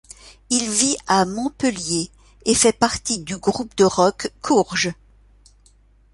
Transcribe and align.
Il 0.49 0.67
vit 0.67 0.97
à 1.05 1.25
Montpellier 1.25 2.09
et 2.45 2.55
fait 2.55 2.73
partie 2.73 3.19
du 3.19 3.37
groupe 3.37 3.75
de 3.75 3.83
rock 3.83 4.31
Courge. 4.41 4.95